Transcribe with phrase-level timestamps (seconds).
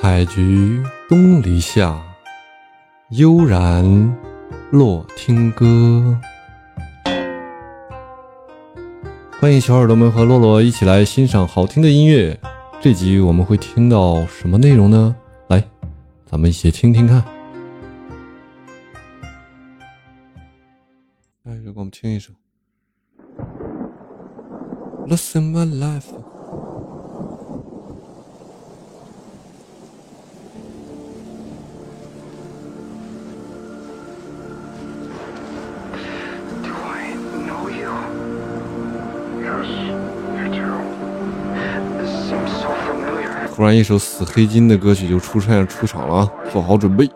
[0.00, 2.02] 采菊东篱下，
[3.10, 3.84] 悠然
[4.70, 6.18] 落听歌。
[9.38, 12.40] 欢迎小耳朵们和洛洛一起来欣赏好听的音乐。
[12.80, 15.14] 这集我们会听到什么内容呢？
[15.48, 15.62] 来，
[16.24, 17.22] 咱们一起听听看。
[21.42, 22.32] 来，给我们听一首
[25.06, 26.04] 《Lost in My Life》。
[43.60, 46.32] 突然，一首死黑金的歌曲就出现出场了啊！
[46.50, 47.06] 做好准备。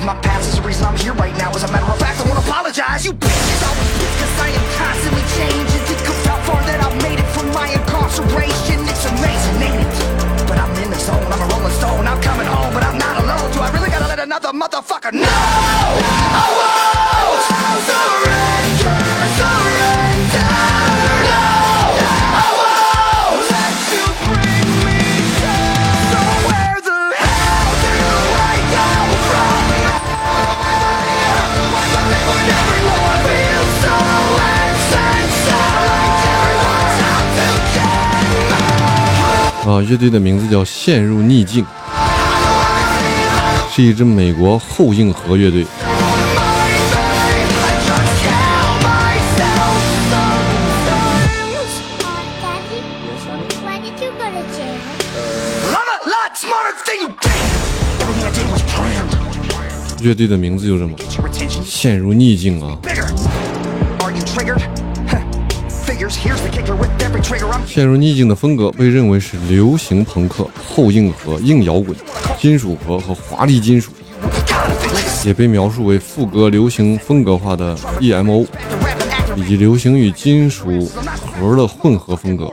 [0.00, 1.50] I my past is the reason I'm here right now.
[1.50, 3.60] As a matter of fact, I won't apologize, you bitches.
[3.62, 5.82] Because I am constantly changing.
[5.86, 8.82] Think of how far that I've made it from my incarceration.
[8.90, 10.48] It's amazing, ain't it?
[10.50, 12.06] But I'm in the zone, I'm a rolling stone.
[12.06, 13.52] I'm coming home, but I'm not alone.
[13.52, 15.30] Do I really gotta let another motherfucker know?
[15.30, 16.83] I
[39.66, 41.64] 啊，乐队的名字叫《陷入逆境》，
[43.74, 45.64] 是一支美国后硬核乐队。
[60.02, 60.94] 乐队的名字就这么，
[61.64, 62.76] 陷入逆境啊。
[67.66, 71.96] 陷入逆境的风格被认为是流行朋克、后硬核、硬摇滚、
[72.38, 73.90] 金属核和华丽金属，
[75.24, 78.46] 也被描述为副歌流行风格化的 EMO，
[79.36, 80.90] 以及流行与金属
[81.32, 82.48] 核的混合风格。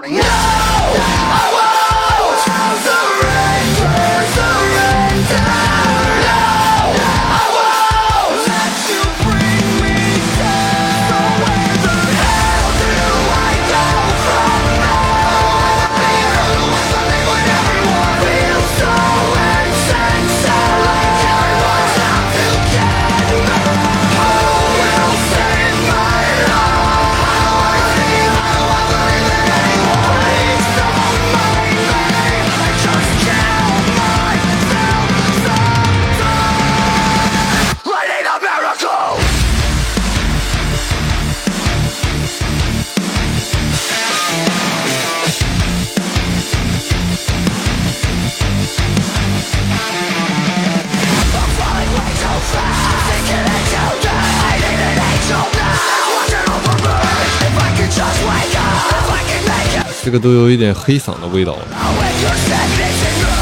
[60.03, 61.67] 这个都有一点黑嗓的味道了。
[61.99, 63.37] when you're standing in me.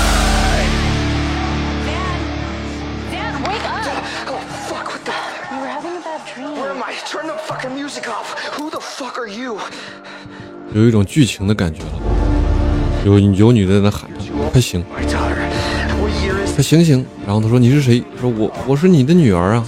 [3.09, 3.87] Dad, wake up!
[4.27, 4.87] Oh fuck!
[4.91, 5.13] What the?
[5.51, 6.59] You were having a bad dream.
[6.59, 6.93] Where am I?
[7.09, 8.35] Turn the fucking music off.
[8.57, 9.57] Who the fuck are you?
[10.73, 11.87] 有一种剧情的感觉了。
[13.05, 17.05] 有有女的在那喊他，快醒，快醒醒！
[17.25, 18.03] 然后他说你是谁？
[18.19, 19.65] 说我我是你的女儿啊。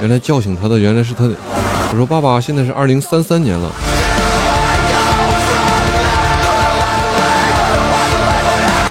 [0.00, 1.34] 原来叫醒他的原来是他的。
[1.90, 3.68] 我说爸爸，现在是二零三三年了。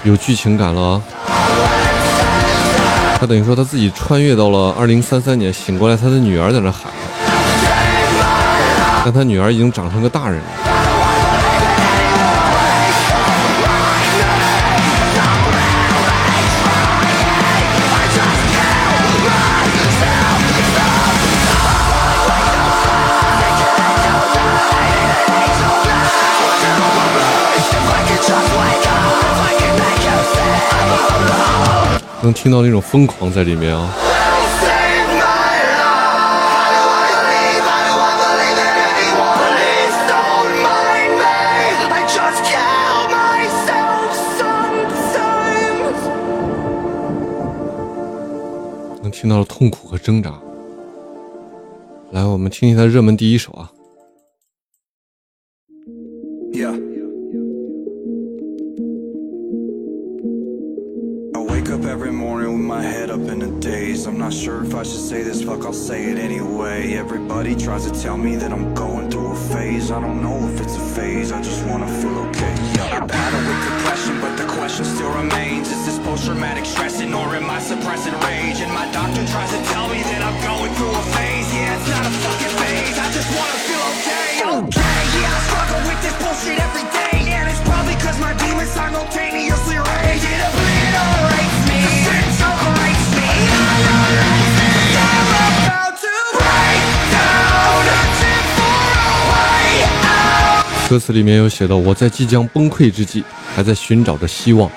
[0.04, 1.00] 有剧情感了！
[3.20, 6.90] 他等于说他自己穿越到了二零三三年，醒过来，他的女儿在那喊
[7.24, 10.71] 他，但他女儿已经长成个大人了。
[32.22, 33.92] 能听到那种疯狂在里面啊。
[49.02, 50.32] 能听到痛苦和挣扎。
[52.12, 53.68] 来，我们听听他热门第一首啊。
[64.32, 66.94] Not sure if I should say this, fuck, I'll say it anyway.
[66.94, 69.90] Everybody tries to tell me that I'm going through a phase.
[69.90, 72.54] I don't know if it's a phase, I just wanna feel okay.
[72.74, 73.02] Yeah.
[73.02, 77.36] I battle with depression, but the question still remains Is this post traumatic stressing or
[77.36, 78.60] am I suppressing rage?
[78.60, 81.48] And my doctor tries to tell me that I'm going through a phase.
[81.52, 84.12] Yeah, it's not a fucking phase, I just wanna feel okay.
[84.12, 84.21] Okay,
[100.92, 103.24] 歌词里面有写到：“我在即将崩溃之际，
[103.56, 104.68] 还在寻找着希望。”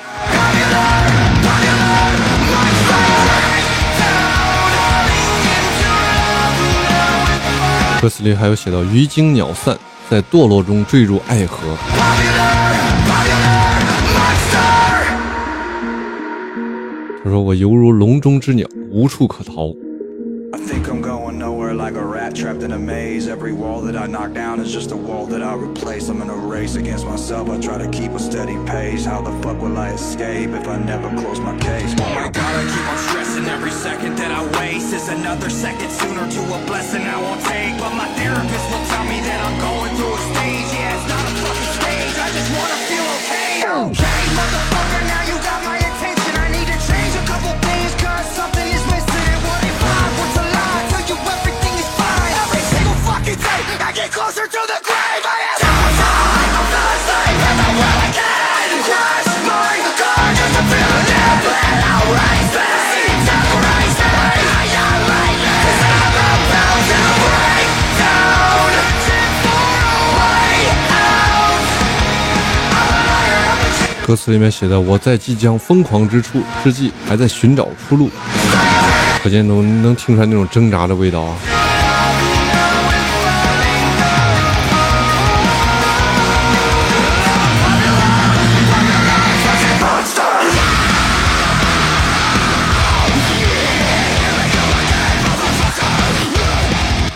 [8.02, 9.78] 歌词里还有写到：“鱼惊鸟散，
[10.10, 11.58] 在堕落中坠入爱河。”
[17.26, 19.76] 他说：“我犹如笼中之鸟，无处可逃。
[22.36, 23.28] Trapped in a maze.
[23.28, 26.10] Every wall that I knock down is just a wall that I replace.
[26.10, 27.50] I'm in a race against myself.
[27.50, 29.06] I try to keep a steady pace.
[29.06, 31.96] How the fuck will I escape if I never close my case?
[31.98, 33.46] Oh my god, I keep on stressing.
[33.46, 37.80] Every second that I waste is another second sooner to a blessing I won't take.
[37.80, 40.68] But my therapist will tell me that I'm going through a stage.
[40.76, 42.16] Yeah, it's not a fucking stage.
[42.20, 43.64] I just wanna feel okay.
[43.64, 45.35] Okay, motherfucker, now you
[74.06, 78.10] 歌词里面写的：“我在即将疯狂之处之际，还在寻找出路。”
[79.24, 81.55] 可见能能听出来那种挣扎的味道啊。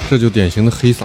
[0.09, 1.03] 这就典型的黑嗓。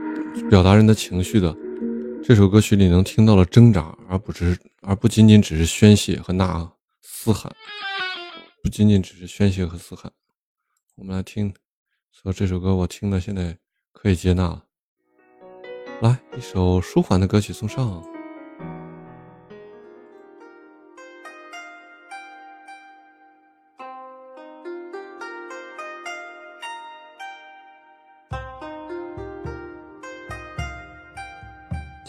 [0.52, 1.56] 表达人的情绪的，
[2.24, 6.70] 这首歌曲里能听到了挣扎，而不只是而不仅仅只是宣泄和呐
[7.02, 7.52] 嘶喊，
[8.62, 10.12] 不仅仅只是宣泄和嘶喊。
[10.96, 11.52] 我们来听，
[12.12, 13.58] 所以这首歌我听的现在
[13.92, 14.66] 可以接纳了。
[16.02, 18.04] 来，一首舒缓的歌曲送上。